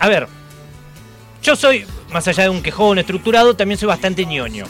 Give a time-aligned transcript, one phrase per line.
[0.00, 0.26] a ver,
[1.42, 4.64] yo soy, más allá de un quejón estructurado, también soy bastante ñoño.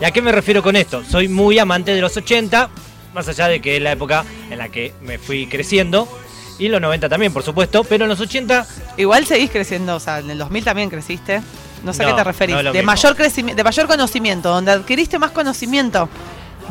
[0.00, 1.02] ¿Y a qué me refiero con esto?
[1.02, 2.68] Soy muy amante de los 80,
[3.14, 6.06] más allá de que es la época en la que me fui creciendo.
[6.58, 8.66] Y los 90 también, por supuesto, pero en los 80...
[8.98, 11.42] Igual seguís creciendo, o sea, en el 2000 también creciste.
[11.82, 12.56] No sé a qué te referís.
[12.56, 12.86] no de mismo.
[12.86, 16.08] mayor crecimiento, de mayor conocimiento, donde adquiriste más conocimiento.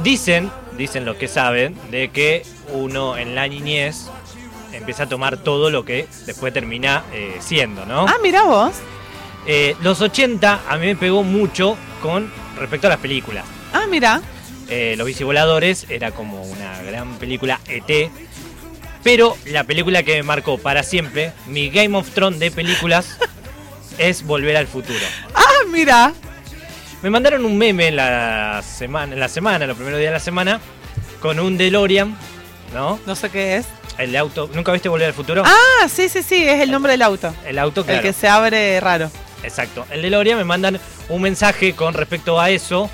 [0.04, 4.10] Dicen, dicen los que saben, de que uno en la niñez
[4.76, 8.05] empieza a tomar todo lo que después termina eh, siendo, ¿no?
[8.07, 8.74] Ah, mira vos.
[9.47, 13.46] Eh, los 80 a mí me pegó mucho con respecto a las películas.
[13.74, 14.21] Ah, mira.
[14.69, 18.10] Eh, los bicivoladores era como una gran película ET.
[19.04, 23.18] Pero la película que me marcó para siempre, mi Game of Thrones de películas,
[24.00, 25.05] es Volver al Futuro.
[25.36, 26.14] Ah, mira.
[27.04, 30.19] Me mandaron un meme en la semana, en la semana, los primeros días de la
[30.19, 30.60] semana,
[31.21, 32.17] con un DeLorean,
[32.75, 33.00] ¿no?
[33.08, 33.66] No sé qué es.
[33.97, 34.50] El de auto.
[34.53, 35.44] ¿Nunca viste Volver al Futuro?
[35.45, 37.33] Ah, sí, sí, sí, es el nombre del auto.
[37.45, 38.00] El auto, claro.
[38.00, 39.09] El que se abre raro.
[39.42, 39.88] Exacto.
[39.89, 42.89] El DeLorean me mandan un mensaje con respecto a eso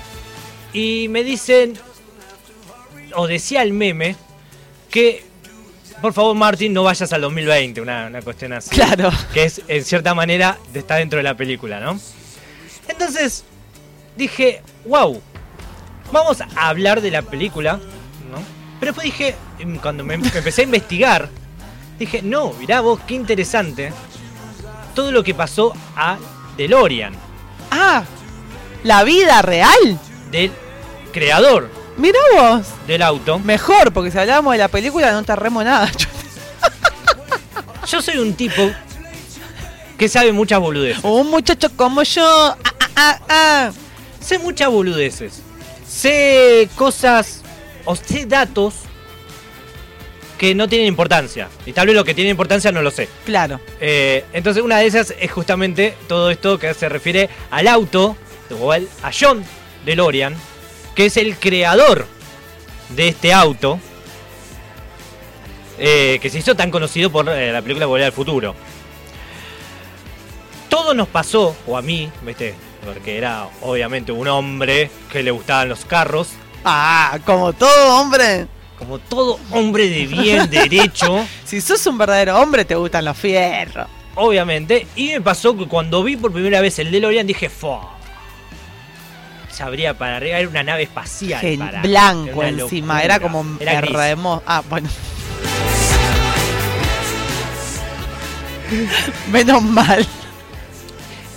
[0.72, 1.76] y me dicen,
[3.16, 4.14] o decía el meme,
[4.88, 5.24] que
[6.00, 8.70] por favor Martin no vayas al 2020, una, una cuestión así.
[8.70, 9.10] Claro.
[9.34, 11.98] Que es en cierta manera está dentro de la película, ¿no?
[12.86, 13.44] Entonces
[14.16, 15.20] dije, wow,
[16.12, 17.80] vamos a hablar de la película.
[18.82, 21.28] Pero después dije, em, cuando me, me empecé a investigar,
[22.00, 23.92] dije, no, mirá vos, qué interesante
[24.92, 26.18] todo lo que pasó a
[26.56, 27.14] DeLorean,
[27.70, 28.02] Ah,
[28.82, 30.00] la vida real.
[30.32, 30.50] del
[31.12, 32.66] creador Mira vos.
[32.88, 33.38] del auto.
[33.38, 35.88] Mejor, porque si hablábamos de la película no te nada.
[37.88, 38.68] Yo soy un tipo
[39.96, 41.04] que sabe muchas boludeces.
[41.04, 42.24] Un muchacho como yo.
[42.64, 43.70] Ah, ah, ah.
[44.20, 45.40] Sé muchas boludeces.
[45.86, 47.41] Sé cosas
[47.84, 48.74] o sé datos
[50.38, 51.48] que no tienen importancia.
[51.66, 53.08] Y tal vez lo que tiene importancia no lo sé.
[53.24, 53.60] Claro.
[53.80, 58.16] Eh, entonces una de esas es justamente todo esto que se refiere al auto,
[58.60, 59.44] o al- a John
[59.84, 60.34] DeLorean,
[60.96, 62.06] que es el creador
[62.90, 63.78] de este auto,
[65.78, 68.54] eh, que se hizo tan conocido por eh, la película Volver al Futuro.
[70.68, 72.54] Todo nos pasó, o a mí, ¿viste?
[72.84, 76.30] Porque era obviamente un hombre que le gustaban los carros,
[76.64, 78.46] Ah, como todo hombre.
[78.78, 81.24] como todo hombre de bien, derecho.
[81.44, 83.86] Si sos un verdadero hombre, te gustan los fierros.
[84.14, 84.86] obviamente.
[84.96, 87.90] Y me pasó que cuando vi por primera vez el DeLorean dije, ¡fua!
[89.50, 91.40] Sabría para arriba, era una nave espacial.
[91.40, 94.42] Gen- para- blanco una encima, era como Era hermoso.
[94.46, 94.88] Ah, bueno.
[99.30, 100.06] Menos mal.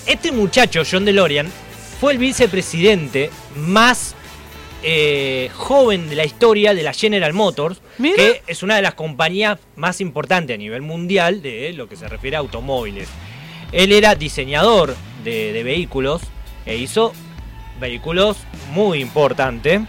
[0.05, 1.51] Este muchacho, John DeLorean,
[1.99, 4.15] fue el vicepresidente más
[4.87, 8.15] eh, joven de la historia de la General Motors, Mira.
[8.17, 12.07] que es una de las compañías más importantes a nivel mundial de lo que se
[12.07, 13.09] refiere a automóviles.
[13.71, 16.21] Él era diseñador de, de vehículos
[16.67, 17.13] e hizo
[17.79, 18.37] vehículos
[18.73, 19.81] muy importantes.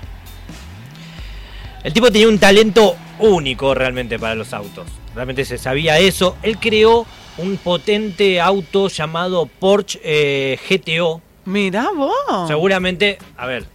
[1.84, 4.86] El tipo tenía un talento único realmente para los autos.
[5.14, 6.36] Realmente se sabía eso.
[6.42, 11.20] Él creó un potente auto llamado Porsche eh, GTO.
[11.44, 12.48] Mirá vos.
[12.48, 13.66] Seguramente, a ver,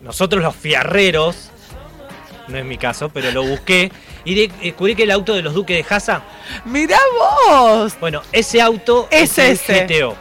[0.00, 1.50] nosotros los fiarreros,
[2.48, 3.90] no es mi caso, pero lo busqué
[4.24, 6.22] y de- descubrí que el auto de los duques de Haza,
[6.64, 6.98] Mirá
[7.48, 7.94] vos.
[8.00, 9.86] bueno, ese auto Es el ese.
[9.86, 10.14] GTO.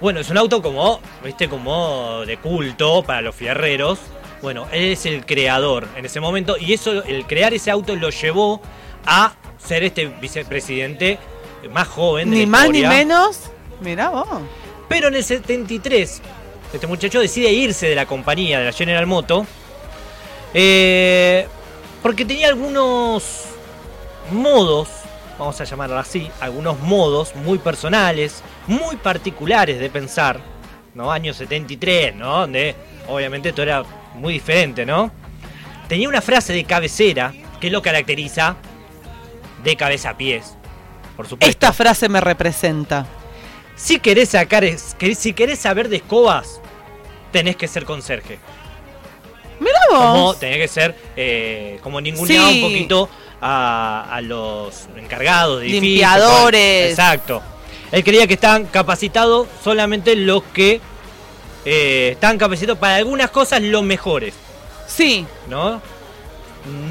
[0.00, 3.98] Bueno, es un auto como, viste, como de culto para los fierreros.
[4.40, 8.08] Bueno, él es el creador en ese momento y eso, el crear ese auto lo
[8.08, 8.62] llevó
[9.04, 11.18] a ser este vicepresidente
[11.70, 13.40] más joven de Ni la más ni menos.
[13.82, 14.26] Mirá vos.
[14.88, 16.22] Pero en el 73,
[16.72, 19.46] este muchacho decide irse de la compañía, de la General Moto,
[20.54, 21.46] eh,
[22.02, 23.44] porque tenía algunos
[24.32, 24.88] modos,
[25.38, 30.40] vamos a llamarlo así, algunos modos muy personales, muy particulares de pensar,
[30.94, 31.10] ¿no?
[31.10, 32.40] Año 73, ¿no?
[32.40, 32.74] Donde
[33.08, 33.82] obviamente todo era
[34.14, 35.10] muy diferente, ¿no?
[35.88, 38.56] Tenía una frase de cabecera que lo caracteriza
[39.64, 40.56] de cabeza a pies,
[41.16, 41.50] por supuesto.
[41.50, 43.06] Esta frase me representa.
[43.76, 46.59] Si querés sacar, si querés saber de escobas,
[47.30, 48.38] tenés que ser conserje.
[49.58, 50.40] Mirá Como vos.
[50.40, 52.62] tenés que ser, eh, como ninguneaba Sí.
[52.62, 53.08] un poquito
[53.42, 55.84] a, a los encargados de edificios.
[55.84, 56.90] Limpiadores.
[56.90, 57.42] Exacto.
[57.92, 60.80] Él creía que estaban capacitados solamente los que
[61.64, 64.32] eh, estaban capacitados para algunas cosas los mejores,
[64.86, 65.26] Sí.
[65.48, 65.82] ¿no?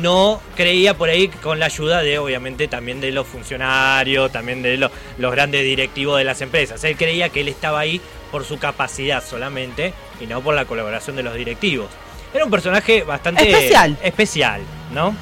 [0.02, 4.78] No creía por ahí con la ayuda de, obviamente, también de los funcionarios, también de
[4.78, 6.84] lo- los grandes directivos de las empresas.
[6.84, 8.02] Él creía que él estaba ahí
[8.32, 11.88] por su capacidad solamente y no por la colaboración de los directivos.
[12.34, 13.98] Era un personaje bastante Especial.
[14.04, 14.62] especial,
[14.94, 15.16] ¿no?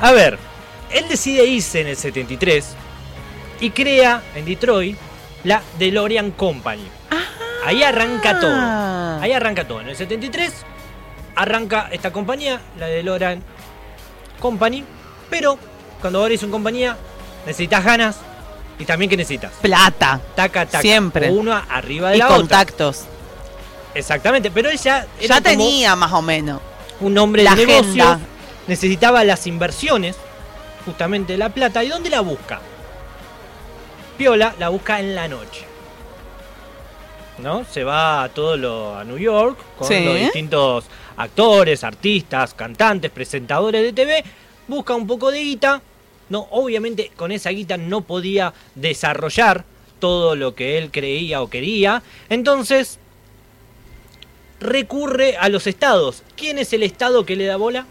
[0.00, 0.38] A ver,
[0.90, 2.74] él decide irse en el 73
[3.60, 4.96] y crea en Detroit
[5.44, 6.86] la DeLorean Company.
[7.64, 8.52] Ahí arranca todo.
[8.54, 9.18] Ah.
[9.22, 9.80] Ahí arranca todo.
[9.80, 10.52] En el 73
[11.36, 13.42] arranca esta compañía, la DeLorean
[14.40, 14.84] Company.
[15.30, 15.58] Pero
[16.00, 16.96] cuando abrís una compañía,
[17.46, 18.16] necesitas ganas
[18.78, 19.52] y también que necesitas.
[19.62, 20.20] Plata.
[20.34, 20.80] Taca, taca.
[20.82, 21.30] Siempre.
[21.30, 22.36] Una arriba de Y la otra.
[22.38, 23.04] contactos.
[23.94, 24.50] Exactamente.
[24.50, 26.60] Pero él ya era Ya tenía más o menos.
[27.00, 28.06] un hombre la de negocios.
[28.06, 28.18] agenda.
[28.66, 30.16] Necesitaba las inversiones,
[30.84, 31.84] justamente la plata.
[31.84, 32.60] ¿Y dónde la busca?
[34.16, 35.64] Piola la busca en la noche.
[37.38, 37.64] ¿No?
[37.64, 40.04] Se va a todo lo a New York con Sí.
[40.04, 40.84] los distintos
[41.16, 44.24] actores, artistas, cantantes, presentadores de TV.
[44.68, 45.82] Busca un poco de guita.
[46.28, 49.64] No, obviamente con esa guita no podía desarrollar
[49.98, 52.02] todo lo que él creía o quería.
[52.28, 52.98] Entonces
[54.60, 56.22] recurre a los estados.
[56.36, 57.86] ¿Quién es el estado que le da bola?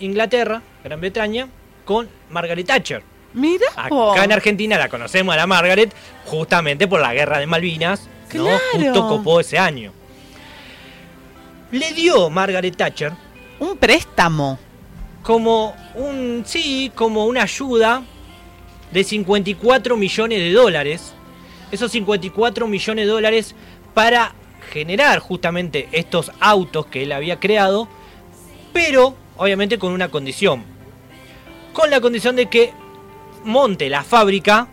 [0.00, 1.48] Inglaterra, Gran Bretaña,
[1.84, 3.02] con Margaret Thatcher.
[3.32, 3.66] Mira.
[3.76, 5.92] Acá en Argentina la conocemos a la Margaret
[6.26, 8.44] justamente por la guerra de Malvinas, ¿no?
[8.44, 8.60] Claro.
[8.72, 9.92] Justo copó ese año.
[11.72, 13.12] Le dio Margaret Thatcher
[13.60, 14.58] Un préstamo.
[15.22, 18.02] como un sí, como una ayuda
[18.90, 21.14] de 54 millones de dólares.
[21.70, 23.54] Esos 54 millones de dólares
[23.94, 24.34] para
[24.72, 27.88] generar justamente estos autos que él había creado,
[28.72, 30.64] pero obviamente con una condición.
[31.72, 32.72] Con la condición de que
[33.44, 34.68] monte la fábrica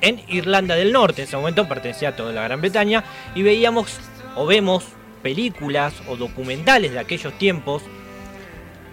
[0.00, 1.22] en Irlanda del Norte.
[1.22, 3.04] En ese momento pertenecía a toda la Gran Bretaña
[3.34, 3.98] y veíamos
[4.36, 4.84] o vemos
[5.24, 7.82] películas o documentales de aquellos tiempos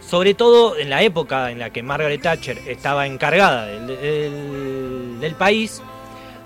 [0.10, 5.36] sobre todo en la época en la que Margaret Thatcher estaba encargada del, del- del
[5.36, 5.82] país,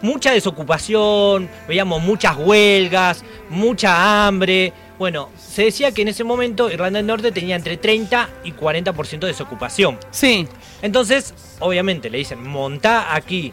[0.02, 4.72] mucha desocupación, veíamos muchas huelgas, mucha hambre.
[5.00, 9.20] Bueno, se decía que en ese momento Irlanda del Norte tenía entre 30 y 40%
[9.20, 9.98] de desocupación.
[10.12, 10.48] Sí.
[10.82, 13.52] Entonces, obviamente, le dicen, montá aquí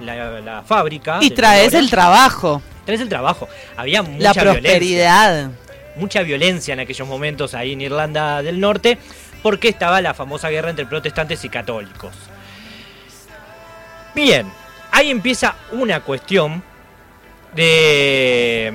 [0.00, 1.18] la, la fábrica.
[1.22, 2.62] Y traes el trabajo.
[2.84, 3.48] Traes el trabajo.
[3.76, 5.50] Había La mucha violencia prosperidad.
[5.96, 8.98] mucha violencia en aquellos momentos ahí en Irlanda del Norte,
[9.42, 12.12] porque estaba la famosa guerra entre protestantes y católicos.
[14.14, 14.46] Bien,
[14.90, 16.62] ahí empieza una cuestión
[17.54, 18.72] de,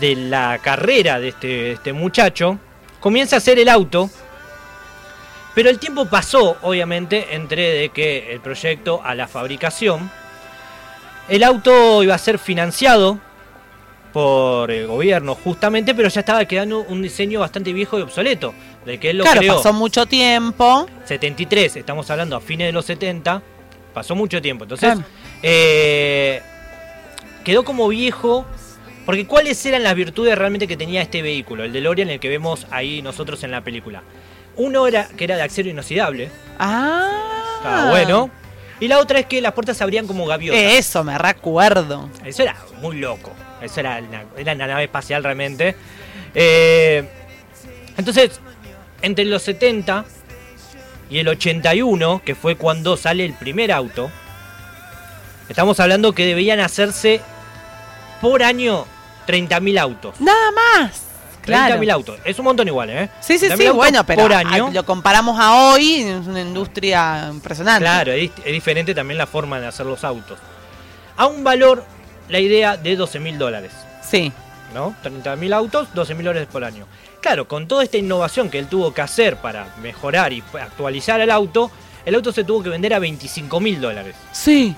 [0.00, 2.58] de la carrera de este, de este muchacho.
[3.00, 4.10] Comienza a hacer el auto,
[5.54, 10.10] pero el tiempo pasó, obviamente, entre de que el proyecto a la fabricación.
[11.28, 13.18] El auto iba a ser financiado
[14.12, 18.52] por el gobierno justamente, pero ya estaba quedando un diseño bastante viejo y obsoleto,
[18.84, 19.56] de que él lo Claro, creó.
[19.56, 20.86] pasó mucho tiempo.
[21.06, 23.40] 73, estamos hablando a fines de los 70,
[23.94, 24.64] pasó mucho tiempo.
[24.64, 25.04] Entonces, Claro.
[25.42, 26.42] eh,
[27.44, 28.44] quedó como viejo.
[29.06, 31.64] Porque ¿cuáles eran las virtudes realmente que tenía este vehículo?
[31.64, 34.02] El DeLorean, el que vemos ahí nosotros en la película.
[34.54, 37.10] Uno era que era de acero inoxidable, Ah.
[37.56, 38.30] estaba bueno.
[38.82, 40.60] Y la otra es que las puertas se abrían como gaviotas.
[40.60, 42.10] Eso, me recuerdo.
[42.24, 43.32] Eso era muy loco.
[43.62, 45.76] Eso era una, era una nave espacial realmente.
[46.34, 47.08] Eh,
[47.96, 48.40] entonces,
[49.00, 50.04] entre los 70
[51.10, 54.10] y el 81, que fue cuando sale el primer auto,
[55.48, 57.20] estamos hablando que debían hacerse
[58.20, 58.84] por año
[59.28, 60.20] 30.000 autos.
[60.20, 61.11] Nada más.
[61.42, 61.74] Claro.
[61.76, 62.20] 30.000 autos.
[62.24, 63.10] Es un montón igual, ¿eh?
[63.20, 64.70] Sí, sí, 30.000 sí, bueno, pero por a- año.
[64.72, 67.82] lo comparamos a hoy, es una industria impresionante.
[67.84, 70.38] Claro, es, es diferente también la forma de hacer los autos.
[71.16, 71.84] A un valor,
[72.28, 73.72] la idea de 12 mil dólares.
[74.08, 74.32] Sí.
[74.72, 74.94] ¿no?
[75.04, 76.86] 30.000 autos, 12.000 dólares por año.
[77.20, 81.30] Claro, con toda esta innovación que él tuvo que hacer para mejorar y actualizar el
[81.30, 81.70] auto,
[82.06, 84.16] el auto se tuvo que vender a 25.000 dólares.
[84.32, 84.74] Sí.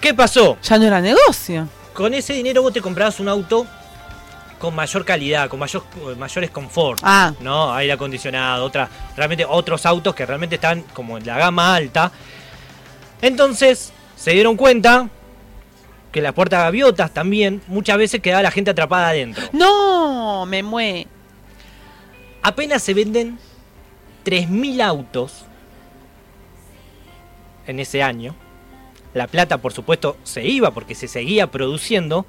[0.00, 0.58] ¿Qué pasó?
[0.62, 1.68] Ya no era negocio.
[1.94, 3.66] Con ese dinero vos te comprabas un auto
[4.62, 5.82] con mayor calidad, con mayor,
[6.16, 7.34] mayores confort, Ah.
[7.40, 7.74] ¿no?
[7.74, 12.12] Aire acondicionado, otra, realmente otros autos que realmente están como en la gama alta.
[13.20, 15.08] Entonces, se dieron cuenta
[16.12, 19.42] que las puertas gaviotas también muchas veces quedaba la gente atrapada adentro.
[19.52, 21.08] No, me mueve.
[22.44, 23.40] Apenas se venden
[24.24, 25.44] 3.000 autos
[27.66, 28.36] en ese año.
[29.12, 32.26] La plata, por supuesto, se iba porque se seguía produciendo.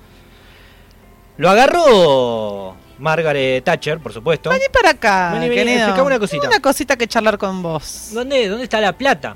[1.38, 4.50] Lo agarró Margaret Thatcher, por supuesto.
[4.50, 6.06] Vení para acá, Vení, vení, querido.
[6.06, 6.48] una cosita.
[6.48, 8.10] Una cosita que charlar con vos.
[8.14, 9.36] ¿Dónde, ¿Dónde está la plata?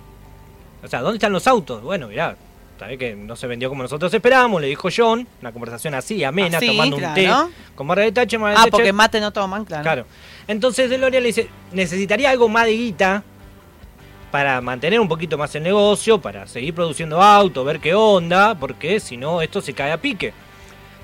[0.83, 1.81] O sea, ¿dónde están los autos?
[1.81, 2.35] Bueno, mirá,
[2.79, 5.27] sabés que no se vendió como nosotros esperábamos, le dijo John.
[5.41, 7.29] Una conversación así, amena, Así, tomando un té
[7.75, 8.39] con Margaret Thatcher.
[8.39, 9.83] Margaret Ah, Thatcher- porque mate no toman, claro.
[9.83, 10.05] Claro.
[10.47, 13.23] Entonces DeLorean le dice, necesitaría algo más de guita
[14.31, 18.99] para mantener un poquito más el negocio, para seguir produciendo autos, ver qué onda, porque
[18.99, 20.33] si no esto se cae a pique.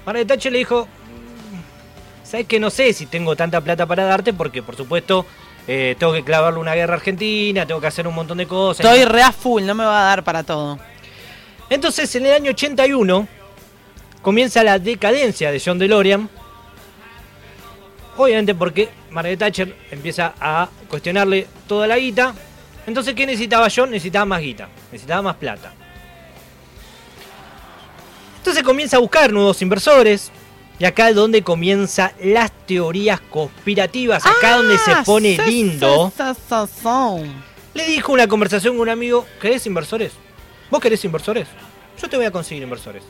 [0.05, 4.33] Margaret Thatcher le dijo, "Mm, ¿sabes que no sé si tengo tanta plata para darte?
[4.33, 5.25] Porque por supuesto
[5.65, 8.85] tengo que clavarle una guerra a argentina, tengo que hacer un montón de cosas.
[8.85, 10.77] Estoy re a full, no me va a dar para todo.
[11.69, 13.27] Entonces, en el año 81
[14.21, 16.29] comienza la decadencia de John DeLorean.
[18.17, 22.33] Obviamente porque Margaret Thatcher empieza a cuestionarle toda la guita.
[22.85, 23.89] Entonces, ¿qué necesitaba John?
[23.89, 25.71] Necesitaba más guita, necesitaba más plata.
[28.53, 30.31] Entonces comienza a buscar nuevos inversores.
[30.77, 34.23] Y acá es donde comienzan las teorías conspirativas.
[34.27, 36.11] Acá donde se Ah, pone lindo.
[36.15, 36.35] sa.
[37.73, 40.11] Le dijo una conversación con un amigo, ¿querés inversores?
[40.69, 41.47] ¿Vos querés inversores?
[41.99, 43.01] Yo te voy a conseguir inversores.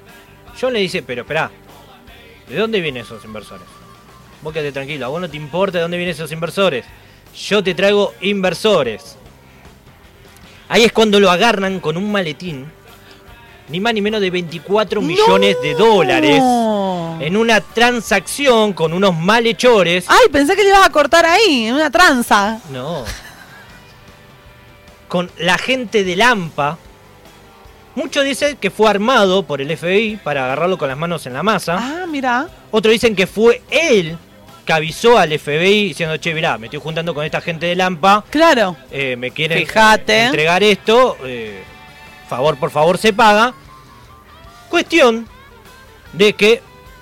[0.60, 1.52] John le dice, pero espera,
[2.48, 3.66] ¿de dónde vienen esos inversores?
[4.42, 6.86] Vos quedate tranquilo, a vos no te importa de dónde vienen esos inversores.
[7.50, 9.18] Yo te traigo inversores.
[10.70, 12.72] Ahí es cuando lo agarran con un maletín,
[13.74, 16.38] ni más ni menos de 24 millones de dólares,
[17.20, 20.06] en una transacción con unos malhechores.
[20.08, 22.60] Ay, pensé que le ibas a cortar ahí, en una tranza.
[22.72, 23.04] No.
[25.08, 26.78] Con la gente de Lampa.
[27.96, 31.42] Muchos dicen que fue armado por el FBI para agarrarlo con las manos en la
[31.42, 31.78] masa.
[31.80, 32.48] Ah, mira.
[32.70, 34.16] Otros dicen que fue él
[34.66, 38.24] que avisó al FBI diciendo, che, mirá, me estoy juntando con esta gente de Lampa,
[38.30, 38.78] Claro.
[38.92, 40.14] eh, me quieren Fíjate.
[40.14, 41.64] eh, entregar esto, eh,
[42.30, 43.54] favor por favor se paga.
[44.74, 45.28] Cuestión
[46.14, 46.60] de que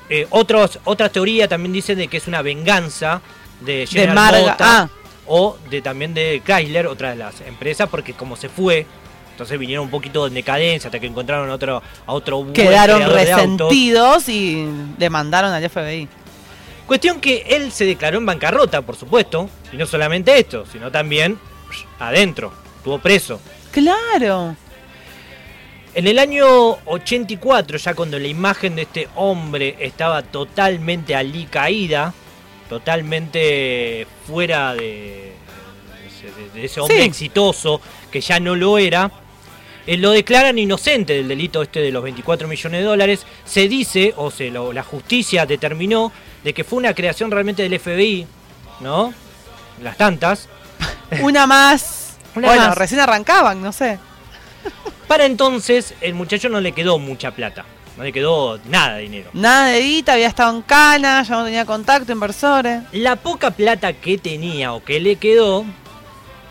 [0.09, 3.21] eh, otros, otras teorías también dicen de que es una venganza
[3.61, 4.89] de General Motors ah.
[5.25, 8.85] o de también de Chrysler, otra de las empresas, porque como se fue,
[9.31, 13.25] entonces vinieron un poquito en decadencia hasta que encontraron otro, a otro Quedaron creador de
[13.35, 16.09] resentidos y demandaron al FBI.
[16.85, 21.39] Cuestión que él se declaró en bancarrota, por supuesto, y no solamente esto, sino también
[21.99, 23.39] adentro, estuvo preso.
[23.71, 24.57] Claro.
[25.93, 26.45] En el año
[26.85, 32.13] 84, ya cuando la imagen de este hombre estaba totalmente alicaída,
[32.69, 35.33] totalmente fuera de,
[36.23, 37.03] de- de ese hombre Sí.
[37.03, 39.11] exitoso, que ya no lo era,
[39.85, 43.25] eh, lo declaran inocente del delito este de los 24 millones de dólares.
[43.43, 47.73] Se dice, o se lo- la justicia determinó, de que fue una creación realmente del
[47.79, 48.25] FBI,
[48.79, 49.13] ¿no?
[49.83, 50.47] Las tantas.
[51.21, 52.15] Una más.
[52.35, 52.77] Una bueno, más.
[52.77, 53.99] recién arrancaban, no sé.
[55.11, 57.65] Para entonces, el muchacho no le quedó mucha plata.
[57.97, 59.29] No le quedó nada de dinero.
[59.33, 62.83] Nada de guita, había estado en cana, ya no tenía contacto, inversores.
[62.93, 65.65] La poca plata que tenía o que le quedó,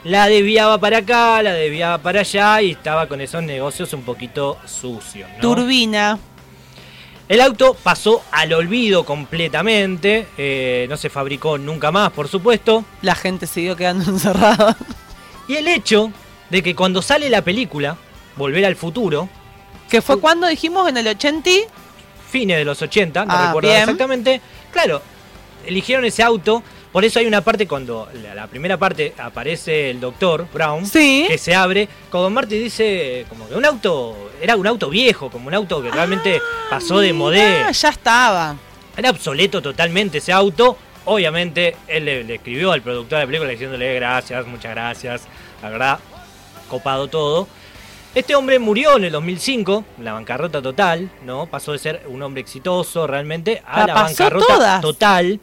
[0.05, 4.59] la desviaba para acá, la desviaba para allá y estaba con esos negocios un poquito
[4.67, 5.31] sucios.
[5.37, 5.41] ¿no?
[5.41, 6.19] Turbina.
[7.31, 12.85] El auto pasó al olvido completamente, eh, no se fabricó nunca más, por supuesto.
[13.01, 14.77] La gente siguió quedando encerrada.
[15.49, 16.13] Y el hecho
[16.51, 17.97] de que cuando sale la película,
[18.41, 19.29] Volver al Futuro,
[19.91, 21.51] Que fue cuando dijimos en el 80.
[22.31, 23.83] fines de los 80, no Ah, recuerdo bien.
[23.83, 24.41] exactamente.
[24.73, 25.03] Claro,
[25.67, 26.63] eligieron ese auto.
[26.91, 31.27] Por eso hay una parte cuando la, la primera parte aparece el doctor Brown, Sí.
[31.29, 35.49] que se abre, como Marty dice, como que un auto, era un auto viejo, como
[35.49, 37.71] un auto que realmente pasó de Ah, modelo.
[37.71, 38.57] ya estaba.
[38.97, 40.77] Era obsoleto totalmente ese auto.
[41.05, 45.23] Obviamente, él le, le escribió al productor de la película diciéndole gracias, muchas gracias.
[45.63, 45.99] La verdad,
[46.69, 47.47] copado todo.
[48.15, 51.47] Este hombre murió en el 2005, en la bancarrota total, ¿no?
[51.47, 54.81] Pasó de ser un hombre exitoso realmente a La bancarrota todas.
[54.81, 55.41] total.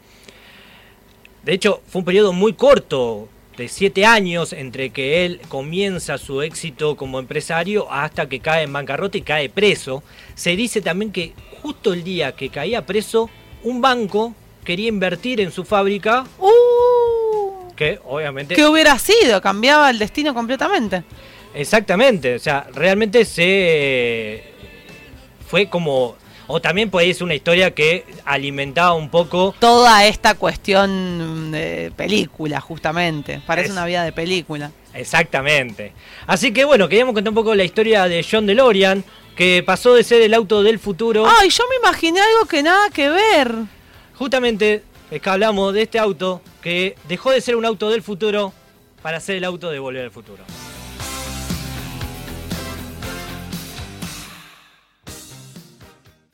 [1.44, 6.42] De hecho, fue un periodo muy corto, de siete años, entre que él comienza su
[6.42, 10.04] éxito como empresario hasta que cae en bancarrota y cae preso.
[10.36, 13.30] Se dice también que justo el día que caía preso,
[13.64, 18.56] un banco quería invertir en su fábrica, Uh, que obviamente...
[18.56, 19.42] ¿Qué hubiera sido?
[19.42, 21.04] Cambiaba el destino completamente.
[21.58, 24.44] Exactamente, o sea, realmente se...
[25.48, 26.16] Fue como...
[26.50, 32.62] O también puede ser una historia que alimentaba un poco Toda esta cuestión de película,
[32.62, 33.42] justamente.
[33.46, 34.72] Parece Es- una vida de película.
[34.94, 35.92] Exactamente.
[36.26, 39.04] Así que bueno, queríamos contar un poco la historia de John DeLorean,
[39.36, 41.26] que pasó de ser el auto del futuro.
[41.28, 43.52] Ay, yo me imaginé algo que nada que ver.
[44.16, 48.54] Justamente es que hablamos de este auto que dejó de ser un auto del futuro
[49.02, 50.44] para ser el auto de volver al futuro.